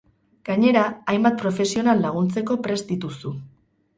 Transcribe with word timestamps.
Gainera, 0.47 0.85
hainbat 1.11 1.35
profesional 1.41 2.01
laguntzeko 2.05 2.57
prest 2.69 2.95
dituzu. 2.95 3.37